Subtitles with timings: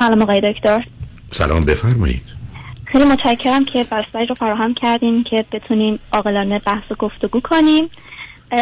[0.00, 0.84] سلام آقای دکتر.
[1.32, 2.22] سلام بفرمایید.
[2.84, 7.90] خیلی متشکرم که بستری رو فراهم کردیم که بتونیم عاقلانه بحث و گفتگو کنیم.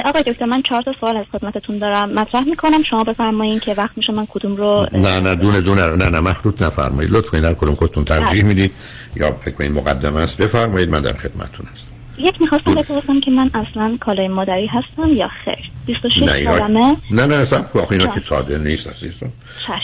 [0.04, 2.12] آقای دکتر من چهار تا سوال از خدمتتون دارم.
[2.12, 6.08] مطرح می‌کنم شما بفرمایید که وقت میشه من کدوم رو نه نه دونه دونه نه
[6.08, 7.12] نه مخلوط نفرمایید.
[7.12, 8.42] لطفا این کدوم خودتون ترجیح بله.
[8.42, 8.72] می‌دید
[9.16, 10.36] یا فکر کنید مقدمه است.
[10.36, 11.97] بفرمایید من در خدمتتون هستم.
[12.18, 17.26] یک می‌خواستم بپرسم که من اصلا کالای مادری هستم یا خیر؟ 26 نه سالمه؟ نه
[17.26, 19.32] نه سب آخه اینا که ساده نیست عزیزم.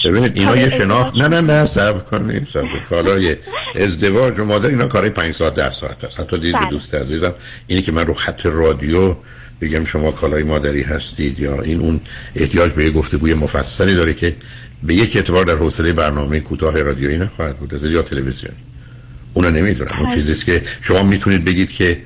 [0.05, 3.37] ببینید اینا یه شناخت نه نه نه سب کنید سب کالای
[3.75, 6.21] ازدواج و مادر اینا کارای 5 ساعت 10 ساعت است.
[6.21, 6.71] حتی دید بله.
[6.71, 7.35] دوست عزیزم
[7.67, 9.17] اینی که من رو خط رادیو
[9.61, 12.01] بگم شما کالای مادری هستید یا این اون
[12.37, 14.37] احتیاج به یه گفتگوی مفصلی داره که
[14.83, 17.75] به یک اعتبار در حوصله برنامه کوتاه رادیویی نخواهد بود.
[17.75, 18.57] از یا تلویزیونی.
[19.35, 19.97] اونو نمی‌دونم.
[19.99, 21.99] اون چیزیست که شما می‌تونید بگید که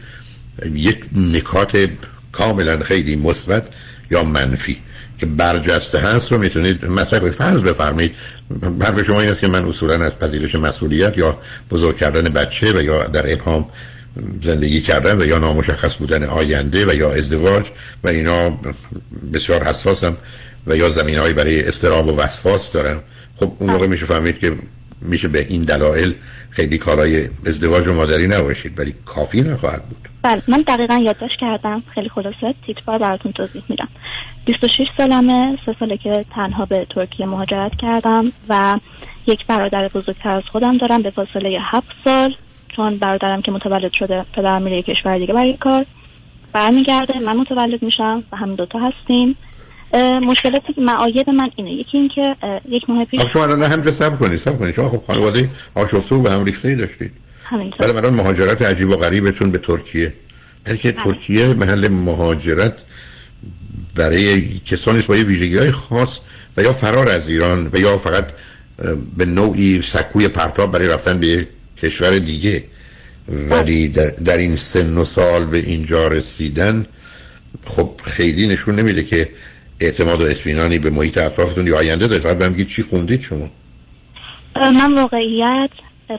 [0.75, 1.89] یک نکات
[2.33, 3.63] کاملا خیلی مثبت
[4.11, 4.79] یا منفی
[5.19, 8.15] که برجسته هست رو می‌تونید مطرح فرض بفرمایید
[8.83, 11.39] حرف شما این است که من اصولا از پذیرش مسئولیت یا
[11.71, 13.69] بزرگ کردن بچه و یا در ابهام
[14.45, 17.67] زندگی کردن و یا نامشخص بودن آینده و یا ازدواج
[18.05, 18.61] و اینا
[19.33, 20.17] بسیار حساسم
[20.67, 23.03] و یا زمین برای استراب و وسواس دارم.
[23.37, 24.57] خب اون موقع میشه فهمید که
[25.01, 26.15] میشه به این دلایل
[26.51, 30.09] خیلی کارهای ازدواج و مادری نباشید ولی کافی نخواهد بود.
[30.23, 31.83] بله من دقیقا یادداشت کردم.
[31.95, 33.89] خیلی خلاصه تیتبار براتون توضیح میدم.
[34.45, 38.79] 26 سالمه سه ساله که تنها به ترکیه مهاجرت کردم و
[39.27, 42.35] یک برادر بزرگتر از خودم دارم به فاصله هفت سال
[42.77, 45.87] چون برادرم که متولد شده پدرم میره کشور دیگه برای کار.
[46.53, 49.37] برمیگرده من متولد میشم و همین دوتا هستیم.
[50.23, 51.73] مشکلاتی که معایب من اینه.
[51.73, 52.37] یکی اینکه
[52.69, 54.75] یک ماه پیش شما الان هم سب کنید سب کنید.
[54.75, 57.13] شما خب خانواده آشفته و به هم ریخته داشتید.
[57.81, 60.13] بله من مهاجرت عجیب و غریبتون به ترکیه.
[60.65, 61.05] بلکه بله.
[61.05, 62.75] ترکیه محل مهاجرت
[63.95, 66.19] برای کسانی با یه ویژگی های خاص
[66.57, 68.25] و یا فرار از ایران و یا فقط
[69.17, 71.49] به نوعی سکوی پرتاب برای رفتن به
[71.83, 72.65] کشور دیگه.
[73.51, 74.15] ولی بله.
[74.25, 76.87] در, این سن و سال به اینجا رسیدن
[77.65, 79.29] خب خیلی نشون نمیده که
[79.81, 82.23] اعتماد و اطمینانی به محیط اطرافتون یا آینده دارید.
[82.23, 83.49] فقط بهم چی خوندید شما.
[84.57, 85.71] من واقعیت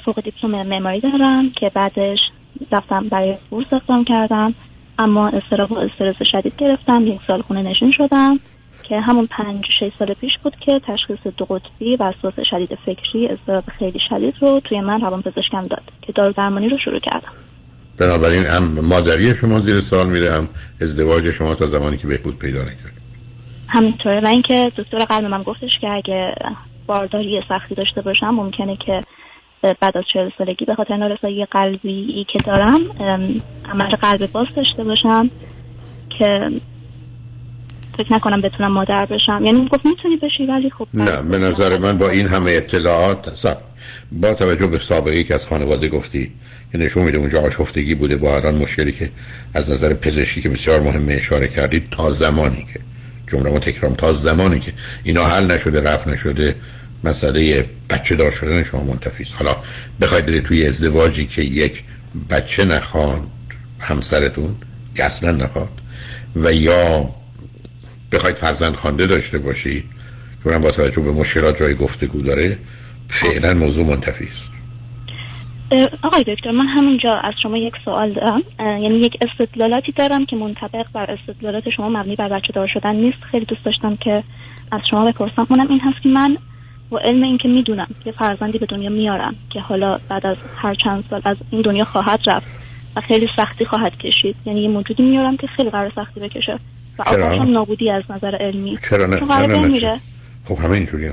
[0.05, 2.19] فوق دیپلم معماری دارم که بعدش
[2.71, 4.53] رفتم برای بورس اقدام کردم
[4.99, 7.07] اما استراب و استرس شدید گرفتم.
[7.07, 8.39] یک سال خونه نشین شدم
[8.83, 13.27] که همون پنج شش سال پیش بود که تشخیص دو قطبی و اساس شدید فکری
[13.27, 17.31] استراب خیلی شدید رو توی من روان پزشکم داد که دارو درمانی رو شروع کردم.
[17.97, 20.49] بنابراین هم مادری شما زیر سال میره هم
[20.81, 22.98] ازدواج شما تا زمانی که بهبود پیدا نکرد
[23.69, 24.19] همینطوره.
[24.19, 26.35] و اینکه دکتر قلب من گفتش که اگه
[26.87, 29.01] بارداری سختی داشته باشم ممکنه که
[29.61, 32.79] بعد از چهل سالگی به خاطر نارسایی قلبی که دارم
[33.71, 35.29] عمل قلب باز داشته باشم
[36.19, 36.49] که
[37.97, 39.45] فکر نکنم بتونم مادر بشم.
[39.45, 43.57] یعنی گفت می‌تونی بشی ولی خب نه به نظر من با این همه اطلاعات سب
[44.11, 46.31] با توجه به سابقه که از خانواده گفتی
[46.71, 49.09] که نشون میده اونجا آشفتگی بوده با هران مشکلی که
[49.53, 52.79] از نظر پزشکی که بسیار مهمه اشاره کردید تا زمانی که
[53.29, 54.73] جمله ما تکرام تا زمانی که
[55.03, 56.55] اینا حل نشده رفت نشده
[57.03, 59.33] مسئله بچه دار شدن شما منتفی است.
[59.35, 59.55] حالا
[60.01, 61.83] بخواید برید توی ازدواجی که یک
[62.29, 63.27] بچه نخواد
[63.79, 64.55] همسرتون
[64.95, 65.69] که اصلا نخواد
[66.35, 67.09] و یا
[68.11, 69.83] بخواید فرزند خوانده داشته باشید
[70.43, 72.57] که با توجه به مشکلات جای گفتگو داره
[73.09, 74.58] فعلا موضوع منتفی است.
[76.03, 78.41] آقای دکتر من همینجا از شما یک سوال دارم.
[78.59, 83.17] یعنی یک استدلالاتی دارم که منطبق بر استدلالات شما مبنی بر بچه دار شدن نیست.
[83.31, 84.23] خیلی دوست داشتم که
[84.71, 85.47] از شما بپرسم.
[85.49, 86.37] اونم این هست که من
[86.91, 91.03] و علم اینکه می‌دونم که فرزندی به دنیا میارم که حالا بعد از هر چند
[91.09, 92.47] سال از این دنیا خواهد رفت
[92.95, 94.35] و خیلی سختی خواهد کشید.
[94.45, 96.59] یعنی یه موجودی میارم که خیلی قرار سختی بکشه
[96.99, 98.77] و هم نابودی از نظر علمی.
[98.89, 99.17] چرا نه.
[100.43, 101.09] خب همه اینجوری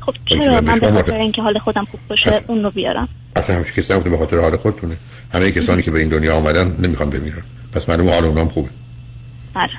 [0.00, 3.08] خب چرا؟ من به خاطر اینکه حال خودم خوب باشه اون رو بیارم.
[3.38, 4.96] اصلا همش کسی نبوده به خاطر حال خودتونه.
[5.32, 7.42] همه کسانی که به این دنیا آمدن نمی‌خوان بمیرن.
[7.72, 8.68] پس معلومه حال اونام خوبه.
[9.54, 9.72] آره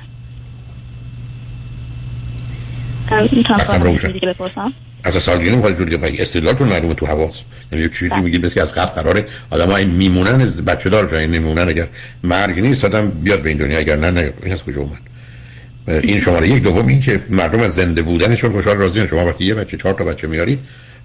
[3.28, 4.34] دیگه
[5.04, 7.42] از سالگیری می‌خواد جوری که استدلالتون معلومه تو حواس
[7.72, 8.20] یعنی چیزی بله.
[8.20, 11.88] میگید مثل که از قبل قراره آدمای میمونن از بچه دار جایی نمیمونن اگر
[12.24, 13.78] مرگ نیست آدم بیاد به این دنیا.
[13.78, 14.32] اگر نه نه.
[14.42, 14.98] این از کجا اومد؟
[16.02, 19.54] این شماره یک دوم این که مردم از زنده بودنشون خوشحال راضی شما وقتی یه
[19.54, 20.58] بچه چهار تا بچه میارید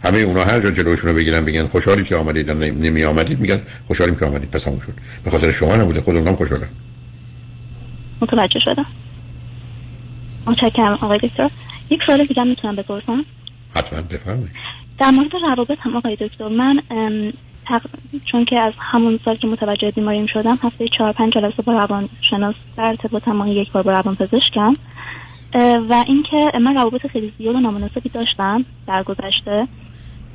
[0.03, 4.15] همه اونا هر جا جلوشون رو بگیرن بگن خوشحالی که آمدید نمی آمدید میگن خوشحالیم
[4.15, 4.93] که آمدید پس همون شد.
[5.23, 6.67] به خاطر شما نبوده خود اونام خوشحالن.
[8.21, 8.85] متوجه شدم.
[10.47, 11.49] متشکرم آقای دکتر.
[11.89, 13.25] یک سوال دیگه می‌تونم بپرسم؟
[13.75, 14.51] حتما بفرمایید.
[14.99, 16.81] در مورد روابط هم آقای دکتر من
[18.25, 22.09] چون که از همون سال که متوجه بیماریم شدم هفته چهار پنج جلسه با روان
[22.29, 24.73] شناس در ارتباط یک بار با روان پزشکم
[25.59, 29.67] و اینکه من روابط خیلی زیاد و نامناسبی داشتم در گذشته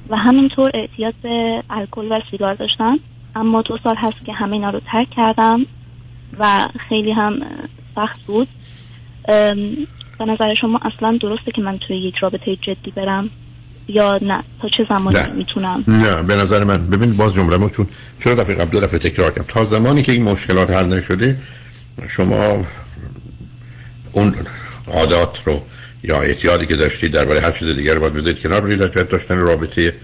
[0.08, 2.98] و همینطور اعتیاد به الکل و سیگار داشتم.
[3.36, 5.66] اما دو سال هست که همه اینا رو ترک کردم
[6.38, 7.40] و خیلی هم
[7.94, 8.48] سخت بود.
[10.18, 13.30] به نظر شما اصلا درسته که من توی یک رابطه جدی برم
[13.88, 15.32] یا نه؟ تا چه زمانی نه.
[15.32, 16.86] می‌تونم؟ نه به نظر من.
[16.86, 17.86] ببین باز جمله چون
[18.24, 21.38] چرا دفعه قبل دو دفعه تکرار کردم؟ تا زمانی که این مشکلات حل نشده
[22.08, 22.64] شما
[24.12, 24.34] اون
[24.90, 25.62] عادات رو
[26.02, 29.94] یا اعتیادی که داشتید درباره هر چیز دیگر رو باید بذارید کنار برید داشتن رابطه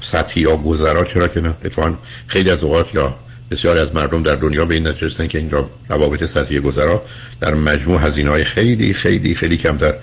[0.00, 1.04] سطحی یا گذرا.
[1.04, 1.94] چرا که نه؟ اتفاقا
[2.26, 3.16] خیلی از اوقات یا
[3.50, 5.50] بسیاری از مردم در دنیا به این نتیجه که این
[5.88, 7.02] روابط سطحی گذرا
[7.40, 9.94] در مجموع هزینه های خیلی خیلی خیلی کمتر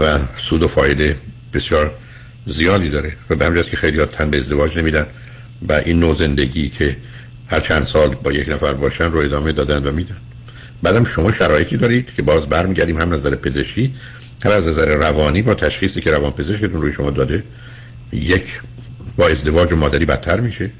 [0.00, 1.16] و سود و فایده
[1.52, 1.90] بسیار
[2.46, 3.12] زیادی داره.
[3.30, 5.06] و به همجاست که خیلی تن به ازدواج نمیدن
[5.68, 6.96] و این نوع زندگی که
[7.46, 10.16] هر چند سال با یک نفر باشن رو ادامه دادن و میدن.
[10.82, 13.94] بعدم شما شرایطی دارید که باز برمیگردیم هم نظر پزشکی
[14.44, 17.44] هم از نظر روانی با تشخیصی که روان پزشکتون روی شما داده
[18.12, 18.60] یک
[19.16, 20.70] با ازدواج و مادری بدتر میشه.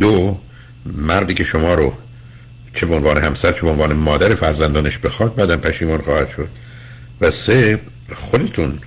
[0.00, 0.38] دو
[0.86, 1.94] مردی که شما رو
[2.74, 6.48] چه به عنوان همسر چه به عنوان مادر فرزندانش بخواد بعدم پشیمان خواهد شد.
[7.20, 7.80] و سه
[8.12, 8.78] خودتون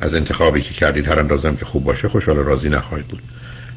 [0.00, 3.22] از انتخابی که کردید هر اندازم که خوب باشه خوشحال راضی نخواهید بود.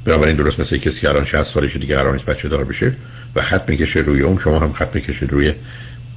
[0.05, 2.95] بنابراین درست مثل کسی که الان 60 سالشه دیگه قرار نیست بچه دار بشه
[3.35, 5.53] و خط می‌کشه روی اون شما هم خط می‌کشید روی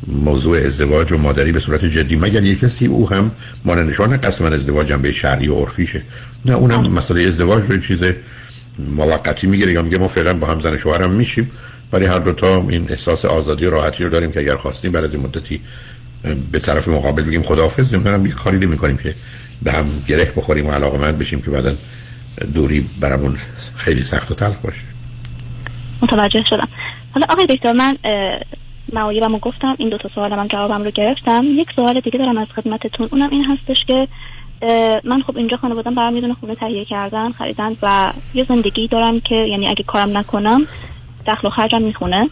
[0.06, 3.30] موضوع ازدواج و مادری به صورت جدی مگر یک کسی او هم
[3.64, 6.02] مانند شما نه قسم من ازدواجم به شرعی و عرفیشه؟
[6.44, 8.02] نه اونم مسئله ازدواج رو چیز
[8.78, 11.50] موقتی می‌گیره یا میگه ما فعلا با هم زن شوهرم میشیم
[11.92, 15.04] ولی هر دو تا این احساس آزادی و راحتی رو داریم که اگر خواستیم بعد
[15.04, 15.60] از این مدتی
[16.52, 19.14] به طرف مقابل بگیم خداحافظ نمی‌دونم یه کاری نمی که
[19.62, 21.74] به هم گره بخوریم و علاقه بشیم که بعدا
[22.54, 23.36] دوری برامون
[23.76, 24.82] خیلی سخت و تلخ باشه.
[26.02, 26.68] متوجه شدم.
[27.12, 27.96] حالا آقای دکتر من
[28.92, 31.44] معایبم گفتم این دو تا سوال من جوابم رو گرفتم.
[31.44, 33.08] یک سوال دیگه دارم از خدمتتون.
[33.12, 34.08] اونم این هستش که
[35.04, 39.34] من خب اینجا خانوادم برام می‌دونه خونه تهیه کردن خریدن و یه زندگی دارم که
[39.34, 40.66] یعنی اگه کارم نکنم
[41.26, 42.30] دخل و خرجم می‌خونه.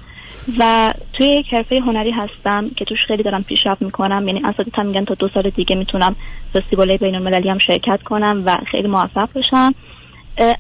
[0.59, 4.29] و توی یک حرفه هنری هستم که توش خیلی دارم پیشرفت می‌کنم.
[4.29, 6.17] یعنی اساتیدم میگن تا دو سال دیگه می‌تونم
[6.55, 9.75] فستیوال بین المللی هم شرکت کنم و خیلی موفق بشم.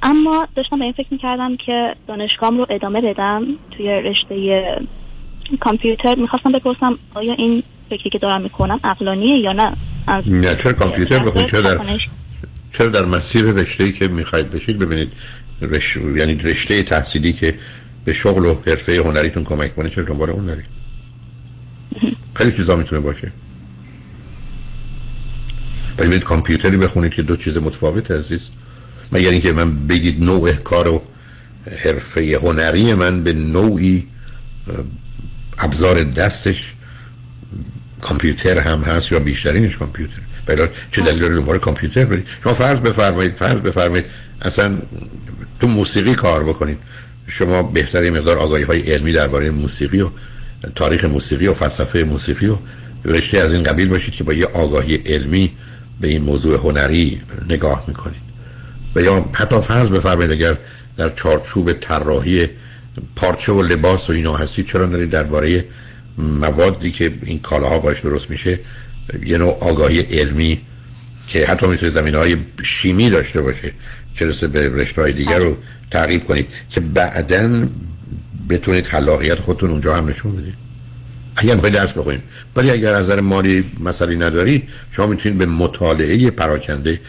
[0.02, 3.46] اما داشتم به این فکر می‌کردم که دانشگاهم رو ادامه بدم
[3.76, 4.62] توی رشته
[5.60, 9.72] کامپیوتر می‌خواستم بپرسم آیا این فکری که دارم می‌کنم اقلانیه یا نه؟
[10.26, 11.78] نه چرا کامپیوتر بخونید چرا در
[12.72, 15.12] چرا در مسیر رشته ای که می‌خواید بشید ببینید
[15.60, 15.96] رش...
[15.96, 17.54] یعنی رشته تحصیلی که
[18.04, 20.64] به شغل و حرفه هنریتون کمک کنه چرا دنبال اون نرید؟
[22.34, 23.32] خیلی چیزا می‌تونه باشه.
[25.98, 28.48] ولی بید کامپیوتری بخونید که دو چیز متفاوت عزیز.
[29.12, 31.02] مگر اینکه من بگید نوع کار و
[31.84, 34.06] حرفه هنری من به نوعی
[35.58, 36.74] ابزار دستش
[38.00, 42.78] کامپیوتر هم هست یا بیشترینش کامپیوتر بلا چه دلیل داره دنبال کامپیوتر برید؟ شما فرض
[42.78, 44.04] بفرمایید فرض بفرمایید
[44.42, 44.78] اصلا
[45.60, 46.78] تو موسیقی کار بکنید.
[47.26, 50.10] شما بهتری مقدار آگاهی های علمی درباره موسیقی و
[50.74, 52.56] تاریخ موسیقی و فلسفه موسیقی و
[53.04, 55.52] رشته از این قبیل باشید که با یه آگاهی علمی
[56.00, 58.20] به این موضوع هنری نگاه می‌کنید.
[58.94, 60.56] و یا حتی فرض بفرمایید اگر
[60.96, 62.48] در چارچوب طراحی
[63.16, 65.64] پارچه و لباس و اینا هستید چرا نرید درباره
[66.18, 68.60] موادی که این کالاها باش درست میشه؟
[69.26, 70.60] یه نوع آگاهی علمی
[71.28, 73.72] که حتی می‌تونه زمینه‌ای شیمی داشته باشه
[74.14, 75.56] چه به رشته های دیگر رو
[75.90, 77.68] تعقیب کنید که بعدا
[78.50, 80.54] بتونید خلاقیت خودتون اونجا هم نشون بدید.
[81.36, 82.20] اگر می‌خواید درس بخونید.
[82.56, 87.00] ولی اگر از نظر مالی مسئله ندارید شما می‌تونید به مطالعه پراکنده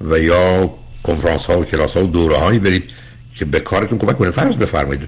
[0.00, 2.84] و یا کنفرانس ها و کلاس ها و دوره هایی برید
[3.38, 5.00] که به کارتون کمک کنه فرض بفرمایید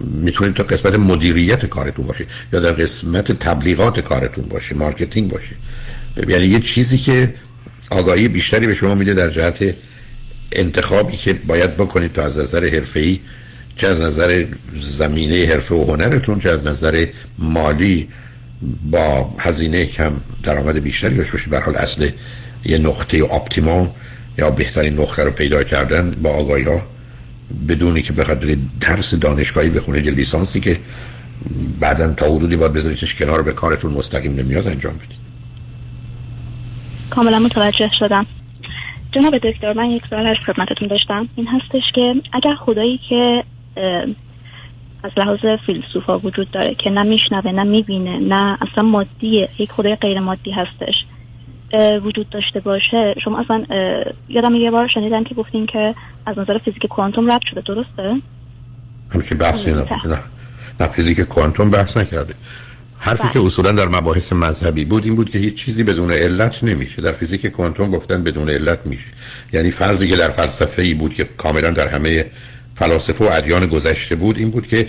[0.00, 5.54] می‌تونید در قسمت مدیریت کارتون باشه یا در قسمت تبلیغات کارتون باشه marketing باشه.
[6.28, 7.34] یعنی یه چیزی که
[7.90, 9.74] آگاهی بیشتری به شما میده در جهت
[10.52, 13.20] انتخابی که باید بکنید تا از نظر حرفه‌ای
[13.76, 14.44] چه از نظر
[14.98, 17.06] زمینه حرفه و هنرتون چه از نظر
[17.38, 18.08] مالی
[18.90, 20.12] با هزینه کم
[20.42, 21.50] درآمد بیشتری داشته باشید.
[21.50, 22.10] به حال اصل
[22.64, 23.88] یه نقطه اپتیمال
[24.38, 26.95] یا بهترین نقطه رو پیدا کردن با آگاهی ها
[27.68, 30.78] بدونی که بخاطر درس دانشگاهی بخونید لیسانسی که
[31.80, 35.26] بعدا تا حدودی باید بذاریدش کنار به کارتون مستقیم نمیاد انجام بدید
[37.10, 38.26] کاملا متوجه شدم.
[39.12, 41.28] جناب دکتر من یک سوال از خدمتتون داشتم.
[41.36, 43.44] این هستش که اگر خدایی که
[45.02, 49.96] از لحاظ فیلسوفا وجود داره که نه میشنوه نه می‌بینه نه اصلا مادیه یک خدای
[49.96, 50.94] غیر مادی هستش.
[52.02, 53.14] وجود داشته باشه.
[53.24, 53.64] شما اصلا
[54.28, 55.94] یادم یه بار شنیدن که گفتین که
[56.26, 57.60] از نظر فیزیک کوانتوم رد شده.
[57.60, 58.14] درسته؟
[59.10, 59.86] همچی بحثی نه.
[60.80, 62.34] نه, فیزیک کوانتوم بحث نکرده.
[62.98, 63.32] حرفی بله.
[63.32, 67.02] که اصولا در مباحث مذهبی بود این بود که هیچ چیزی بدون علت نمیشه.
[67.02, 69.08] در فیزیک کوانتوم گفتن بدون علت میشه.
[69.52, 72.26] یعنی فرضی که در فلسفه ای بود که کاملا در همه
[72.74, 74.88] فلاسفه و ادیان گذشته بود این بود که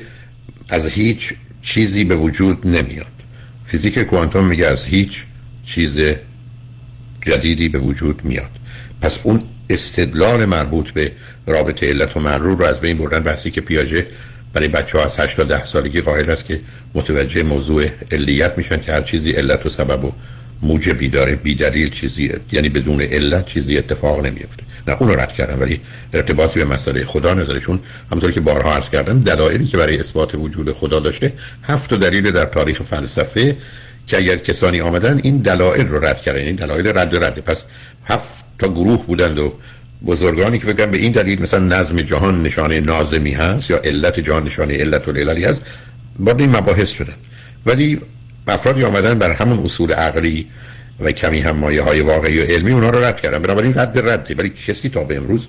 [0.69, 3.07] از هیچ چیزی به وجود نمیاد.
[3.65, 5.24] فیزیک کوانتوم میگه از هیچ
[5.65, 6.00] چیز
[7.27, 8.51] جدیدی به وجود میاد.
[9.01, 11.12] پس اون استدلال مربوط به
[11.48, 14.07] رابطه علت و معلول رو از بین بردن بحثی که پیاژه
[14.53, 16.60] برای بچه ها از 8 تا 10 سالگی قائل است که
[16.93, 20.12] متوجه موضوع علیت میشن که هر چیزی علت و سبب و
[20.62, 25.34] موجبی داره بی دلیل چیزی یعنی بدون علت چیزی اتفاق نمیفته نه اون رو رد
[25.34, 25.81] کردم ولی
[26.13, 27.79] ارتباطی به مسئله خدا نداره چون
[28.12, 32.46] همونطور که بارها عرض کردم دلایلی که برای اثبات وجود خدا داشته هفت دلیل در
[32.46, 33.55] تاریخ فلسفه
[34.08, 37.40] که اگر کسانی آمدن این دلایل رو رد کردن این دلایل رد و رد.
[37.40, 37.66] پس
[38.06, 39.54] هفت تا گروه بودند و
[40.06, 44.44] بزرگانی که بگن به این دلیل مثلا نظم جهان نشانه نازمی هست یا علت جهان
[44.44, 45.62] نشانه علت و لیلالی هست
[46.20, 47.16] با این مباحث شدن
[47.66, 48.02] ولی
[48.48, 50.48] افرادی آمدن بر همون اصول عقلی
[51.00, 53.42] و کمی هم مایه های واقعی و علمی اونا رو رد کردن.
[53.42, 55.48] بنابراین رد رده ولی کسی تا به امروز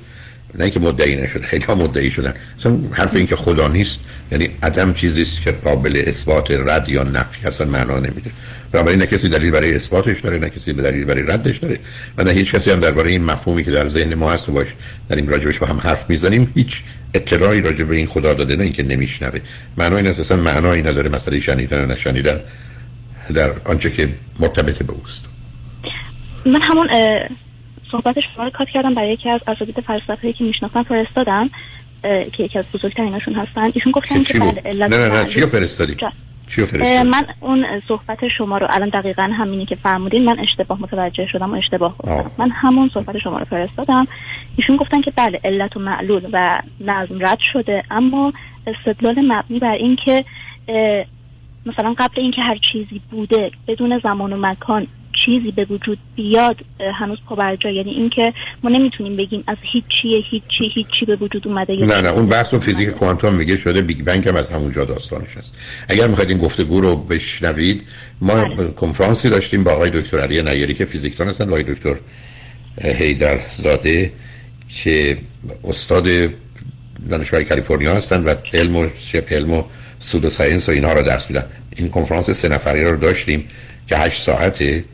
[0.55, 2.35] نه اینکه مدعی نشده خیلی ها مدعی شدن.
[2.59, 4.01] مثلا حرف این که خدا نیست
[4.33, 8.31] یعنی عدم چیزی است که قابل اثبات رد یا نفی اصلا معنا نمیده.
[8.73, 11.81] بنابراین نه کسی دلیل برای اثباتش داره نه کسی دلیل برای ردش داره.
[12.19, 14.67] و نه هیچ کسی هم درباره این مفهومی که در ذهن ما هست و باش
[15.09, 16.83] در این راجبش با هم حرف می‌زنیم هیچ
[17.15, 19.41] اطلاعی راجع به این خدا داده نه اینکه نمیشنوه.
[19.77, 22.41] معنای این اصلا معنایی نداره مسئله شنیدن و نشنیدن
[23.35, 24.09] در آنچه که
[24.41, 25.27] مرتبط به اوست.
[26.47, 26.89] من همون
[27.93, 31.51] صحبتش شما رو کات کردم برای یکی از اساتید فلسفه که می‌شناسم فرستادم
[32.03, 33.71] که یکی از بزرگتریناشون هستن.
[33.75, 35.97] ایشون گفتن که بله علت نه نه نه چی فرستادی؟
[36.47, 41.27] چی فرستادی؟ من اون صحبت شما رو الان دقیقا همینی که فرمودین من اشتباه متوجه
[41.27, 42.31] شدم و اشتباه گفتم.
[42.39, 44.07] من همون صحبت شما رو فرستادم.
[44.57, 47.85] ایشون گفتن که بله علت و معلول و نظم رد شده.
[47.91, 48.33] اما
[48.67, 50.25] استدلال مبنی بر این که
[51.67, 54.87] مثلا قبل اینکه هر چیزی بوده بدون زمان و مکان
[55.29, 56.57] چیزی به وجود بیاد
[56.95, 57.71] هنوز پا بر جا.
[57.71, 58.33] یعنی اینکه
[58.63, 62.09] ما نمی‌تونیم بگیم از هیچی هیچی هیچی به وجود اومده نه نه.
[62.09, 63.83] اون بحث و فیزیک کوانتوم میگه شده.
[63.83, 65.55] بیگ بنگ هم از همونجا داستانش هست
[65.89, 67.83] اگر می‌خواید این گفتگو رو بشنوید
[68.21, 68.69] ما بله.
[68.69, 71.97] کنفرانسی داشتیم با آقای دکتر علی نیری که فیزیکدان هستن و آقای دکتر
[72.83, 74.13] حیدرزاده
[74.69, 75.19] که
[75.65, 76.09] استاد
[77.11, 78.89] دانشگاه کالیفرنیا هستن و علم و
[79.31, 79.63] علم و
[79.99, 81.45] pseudo science و اینها رو درس میدن.
[81.77, 83.49] این کنفرانس سه نفره رو داشتیم
[83.89, 84.85] که هشت ساعته.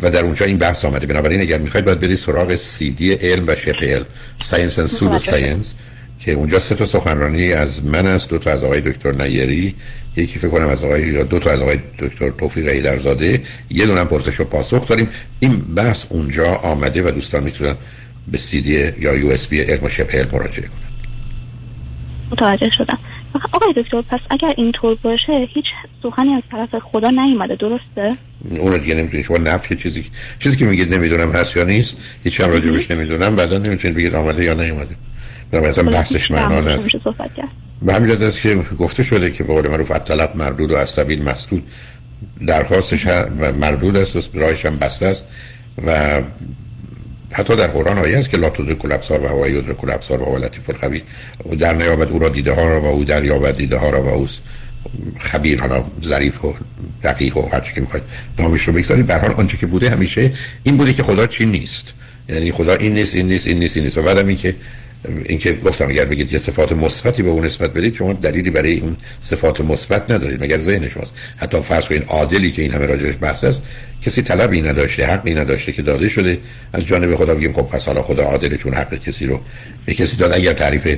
[0.00, 1.06] و در اونجا این بحث آمده.
[1.06, 4.06] بنابراین اگر می‌خواید باید برید سراغ سی دی علم و شبه علم
[4.40, 5.74] science و pseudo science
[6.20, 9.74] که اونجا سه تا سخنرانی از من است دو تا از آقای دکتر نیری
[10.16, 13.42] یکی فکر کنم از آقای یا دو تا از آقای دکتر توفیق حیدرزاده.
[13.70, 15.08] یه دونم پرسش و پاسخ داریم.
[15.40, 17.74] این بحث اونجا آمده و دوستان می‌تونن
[18.28, 20.92] به سی دی یا USB علم و شبه علم مراجعه کنن.
[22.30, 22.98] متوجه شدم.
[23.52, 25.64] آقای دکتر پس اگر اینطور باشه هیچ
[26.02, 28.16] سخنی از طرف خدا نیومده درسته؟
[28.58, 30.04] اون دیگه نمی‌تونید شما نفی چیزی
[30.38, 33.36] چیزی که میگید نمی‌دونم هست یا نیست هیچ هم راجبش نمی‌دونم.
[33.36, 34.96] بعدا نمی‌تونید بگید آمده یا نیومده.
[35.52, 36.90] مثلا بحثش معنا نداره.
[37.82, 41.22] به همین است که گفته شده که به قول معروف طلب مردود و از سبیل
[41.22, 41.62] مسدود
[42.46, 43.06] درخواستش
[43.60, 45.28] مردود است و راهش هم بسته است.
[45.86, 46.22] و
[47.32, 50.38] حتی در قرآن آیه است که لا تدرک الابصار و هو یدرک الابصار و هو
[50.38, 51.02] لطیف الخبیر.
[51.50, 54.02] و در نیابد او را دیده ها را و او در یابد دیده ها را
[54.02, 54.26] و او
[55.18, 56.54] خبیر حالا ظریف و
[57.02, 58.04] دقیق و هر چی که می‌خواید
[58.38, 59.06] نامش رو بگذارید.
[59.06, 61.86] به حال آنچه که بوده همیشه این بوده که خدا چی نیست.
[62.28, 63.98] یعنی خدا این نیست این نیست این نیست این نیست.
[63.98, 64.54] و بعدم این که
[65.24, 68.96] اینکه گفتم اگر بگید یه صفات مثبتی به اون نسبت بدید شما دلیلی برای اون
[69.20, 71.12] صفات مثبت ندارید مگر ذهن شماست.
[71.36, 73.62] حتی فرض این عادلی که این همه راجعش بحث است
[74.02, 76.38] کسی طلبی نداشته حقی نداشته که داده شده.
[76.72, 79.40] از جانب خدا بگیم خب پس حالا خدا عادل چون حق کسی رو
[79.86, 80.32] به کسی داد.
[80.32, 80.96] اگر تعریف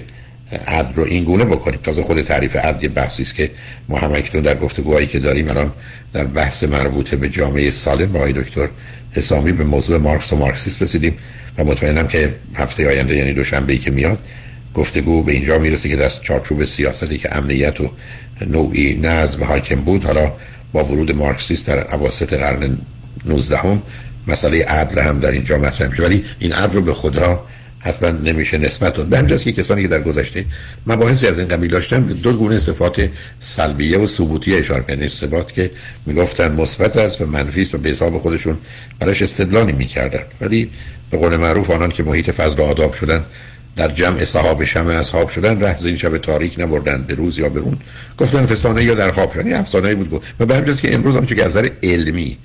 [0.67, 3.51] عدل رو این گونه بکنید تازه خود تعریف عدل یه بحثی است که
[3.89, 5.73] ما هم در گفتگوهایی که داریم الان
[6.13, 8.69] در بحث مربوط به جامعه سالم با دکتر
[9.15, 11.17] حسامی به موضوع مارکس و مارکسیست رسیدیم
[11.59, 14.19] و مطمئنم که هفته آینده یعنی دوشنبه ای که میاد
[14.75, 17.91] گفتگو به اینجا می‌رسه که در چارچوب سیاستی که امنیت و
[18.47, 20.33] نوعی نظم حاکم بود حالا
[20.73, 22.79] با ورود مارکسیست در اواسط قرن
[23.25, 23.83] 19 هم
[24.27, 26.03] مسئله عدل هم در اینجا مطرح میشه.
[26.03, 27.47] ولی این عدل رو به خدا
[27.85, 30.45] حتما نمیشه نسبت داد به همجاست که کسانی که در گذشته
[30.87, 33.09] مباحثی از این قبیل داشتن دو گونه صفات
[33.41, 35.71] سلبیه و ثبوتی اشاره کردن صفات که
[36.07, 38.59] می‌گفتن مثبت است و منفی است و به حساب خودشون
[39.01, 40.23] براش استدلالی می‌کردن.
[40.41, 40.71] ولی
[41.11, 43.25] به قول معروف آنان که محیط فضل و آداب شدن
[43.77, 47.61] در جمع صحاب شمع اصحاب شدن ره این شب تاریک نبردن به روز یا به
[47.61, 47.79] اون.
[48.19, 49.53] گفتن فستانه یا در خواب شدن.
[49.53, 52.39] افسانه بود و به که امروز آنچه که از علمی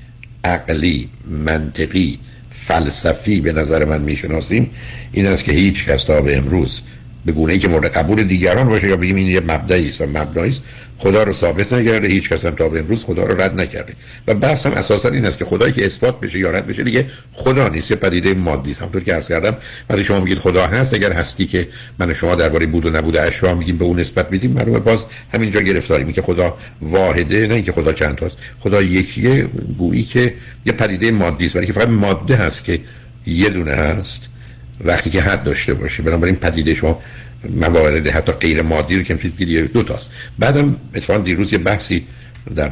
[0.43, 4.71] عقلی منطقی فلسفی به نظر من می‌شناسیم
[5.11, 6.81] این است که هیچ کس تا به امروز
[7.25, 10.05] به گونه ای که مورد قبول دیگران باشه یا بگیم این یه مبدعی است و
[10.05, 10.61] مبنایی است
[10.99, 13.93] خدا رو ثابت نکرده هیچ کس هم تا به امروز خدا رو رد نکرده.
[14.27, 17.05] و بحث هم اساسا این است که خدایی که اثبات بشه یا رد بشه دیگه
[17.33, 18.81] خدا نیست یه پدیده مادی است.
[18.81, 19.57] همونطور که عرض کردم
[19.89, 21.67] ولی شما میگید خدا هست اگر هستی که
[21.99, 25.61] من شما درباره بود و نبود اشیا میگیم به اون نسبت میدیم معلومه باز همینجا
[25.61, 28.37] گرفتاری که خدا واحده نه اینکه خدا چند تاست.
[28.59, 30.33] خدا یکیه گویی که
[30.65, 31.55] یه پدیده مادی است.
[31.55, 32.79] ولی که فقط ماده هست که
[33.25, 34.23] یه دونه هست
[34.83, 36.03] وقتی که حد داشته باشه.
[36.03, 37.01] بنابراین پدیده شما
[37.49, 40.11] موارد حتی غیر مادی رو که می‌تونید دو تاست.
[40.39, 42.07] بعدم اتفاقا دیروز یه بحثی
[42.55, 42.71] در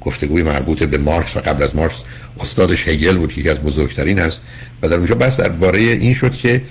[0.00, 2.02] گفتگوی مربوط به مارکس و قبل از مارکس
[2.40, 4.42] استادش هگل بود که یکی از بزرگترین هست
[4.82, 6.62] و در اونجا بحث درباره این شد که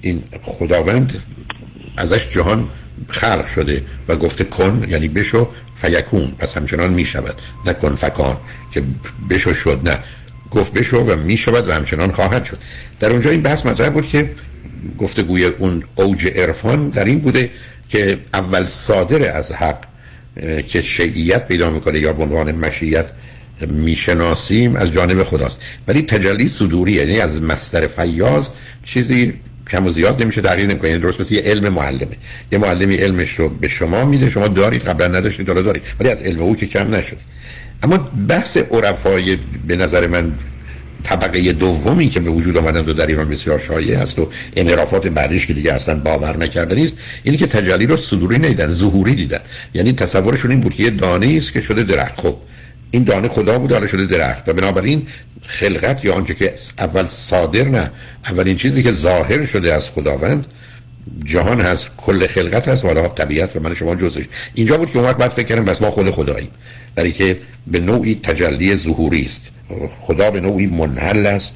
[0.00, 1.22] این خداوند
[1.96, 2.68] ازش جهان
[3.08, 6.30] خلق شده و گفته کن یعنی بشو فیکون.
[6.38, 7.34] پس همچنان می‌شود
[7.66, 8.36] نه کن فکان
[8.70, 8.82] که
[9.30, 9.98] بشو شد نه.
[10.50, 12.58] گفت بشو و می‌شود و همچنان خواهد شد.
[13.00, 14.30] در اونجا این بحث مطرح بود که
[14.98, 17.50] گفتگوی اون اوج عرفان در این بوده
[17.88, 19.78] که اول صادر از حق
[20.68, 23.06] که شیعیت پیدا می‌کنه یا به عنوان مشیت
[23.60, 25.60] می‌شناسیم از جانب خداست.
[25.88, 28.50] ولی تجلی صدوری یعنی از مستر فیاض
[28.84, 29.34] چیزی
[29.70, 30.88] کم و زیاد نمیشه تغییر نمی‌کنه.
[30.88, 32.16] یعنی درست مثل یه علم معلمه.
[32.52, 35.82] یه معلمی علمش رو به شما میده شما دارید قبلا نداشتید حالا دارید.
[36.00, 37.16] ولی از علم او که کم نشد.
[37.82, 37.96] اما
[38.28, 40.32] بحث عرفای به نظر من
[41.04, 45.46] طبقه دومی که به وجود آمدن و در ایران بسیار شایع است و انحرافات بعدیش
[45.46, 49.40] که دیگه اصلا باور نکرده نیست اینی که تجلی رو صدوری نیدن ظهوری دیدن.
[49.74, 52.20] یعنی تصورشون این بود که یه دانه است که شده درخت.
[52.20, 52.36] خب
[52.90, 54.48] این دانه خدا بود حالا شده درخت.
[54.48, 55.06] و بنابراین
[55.46, 57.90] خلقت یا آنچه که اول صادر نه
[58.24, 60.46] اولین چیزی که ظاهر شده از خداوند
[61.24, 62.84] جهان هست کل خلقت هست.
[62.84, 64.24] و حالا طبیعت و من شما جزش.
[64.54, 66.50] اینجا بود که اون وقت بعد فکر کردم بس ما خود خداییم.
[66.96, 69.53] در که به نوعی تجلی ظهوری است.
[70.00, 71.54] خدا به نوعی منحل است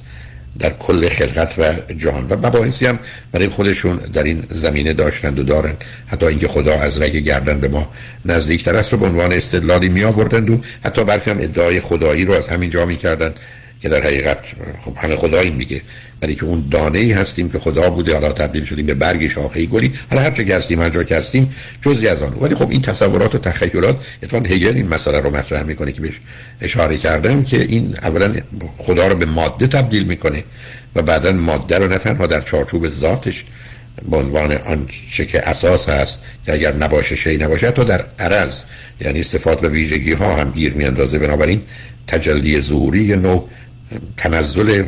[0.59, 2.27] در کل خلقت و جهان.
[2.29, 2.99] و مباحثی هم
[3.33, 7.69] برای خودشون در این زمینه داشتند و دارند حتی اینکه خدا از رگ گردن به
[7.69, 7.89] ما
[8.25, 12.49] نزدیکتر است رو به عنوان استدلالی می آوردند و حتی برکم ادعای خدایی رو از
[12.49, 13.35] همین جا می کردن
[13.83, 14.39] که در حقیقت
[14.85, 15.83] خب همه خدایی میگه
[16.23, 19.67] ولی که اون دانه ای هستیم که خدا بوده حالا تبدیل شدیم به برگ شاخه
[19.67, 22.33] گلی حالا هر چه که هستیم هر جا که هستیم جزئی از آن.
[22.41, 26.21] ولی خب این تصورات و تخیلات اتفاقا هگل این مسئله رو مطرح می‌کنه که بهش
[26.61, 28.35] اشاره کردم که این اولا
[28.79, 30.45] خدا رو به ماده تبدیل می‌کنه
[30.95, 33.45] و بعدا ماده رو نه تنها در چارچوب ذاتش
[34.11, 38.61] به عنوان آنچه که اساس هست که اگر نباشه شی نباشه تا در عرض
[39.01, 41.19] یعنی صفات و ویژگی ها هم گیر میاندازه.
[41.19, 41.63] بنابراین
[42.07, 43.49] تجلی ظهوری نوع
[44.17, 44.85] تنزل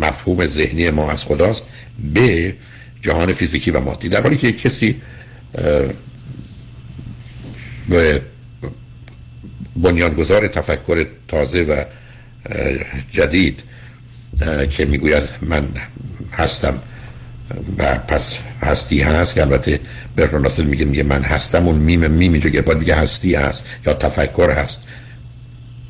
[0.00, 1.66] مفهوم ذهنی ما از خداست
[2.14, 2.54] به
[3.00, 4.08] جهان فیزیکی و مادی.
[4.08, 5.02] در حالی که کسی
[7.88, 8.20] به
[9.76, 11.84] بنیانگذار تفکر تازه و
[13.12, 13.62] جدید
[14.70, 15.68] که می‌گوید من
[16.32, 16.78] هستم
[17.78, 19.80] و پس هستی هست که البته
[20.16, 24.50] برتون میگه میگه من هستم اون میم میم اینجا باید میگه هستی هست یا تفکر
[24.50, 24.82] هست.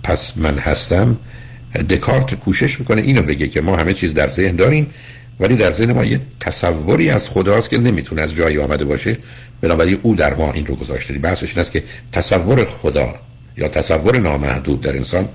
[0.03, 1.16] پس من هستم
[1.82, 4.90] دکارت کوشش می‌کنه اینو بگه که ما همه چیز در ذهن داریم
[5.40, 9.18] ولی در ذهن ما یه تصوری از خداست که نمی‌تونه از جایی آمده باشه.
[9.60, 11.14] بنابراین او در ما این رو گذاشته.
[11.14, 11.82] بحثش این است که
[12.12, 13.14] تصور خدا
[13.56, 15.28] یا تصور نامحدود در انسان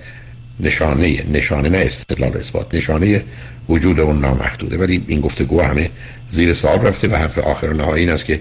[0.60, 3.24] نشانه نشانه نه استدلال اثبات نشانه
[3.70, 4.78] وجود اون نامحدوده.
[4.78, 5.90] ولی این گفتگو همه
[6.32, 8.40] زیر سوال رفته و حرف آخر نهایی این است که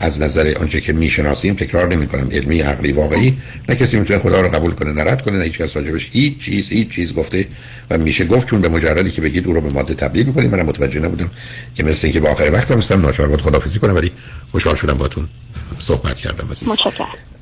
[0.00, 3.36] از نظر آنچه که می‌شناسیم تکرار نمی کنم علمی عقلی واقعی.
[3.68, 6.70] نه کسی می‌تونه خدا رو قبول کنه نرد کنه نه هیچ کس راجبش هیچ چیز
[6.70, 7.46] هیچ چیز گفته
[7.90, 8.48] و میشه گفت.
[8.48, 10.50] چون به مجردی که بگید او رو به ماده تبدیل می‌کنیم.
[10.50, 11.30] من متوجه نبودم
[11.74, 14.12] که مثل اینکه با آخر وقت هم ناچار بود خدافظی کنم ولی
[14.52, 15.28] خوشحال شدم باتون
[15.78, 17.34] صحبت کردم متشکرم.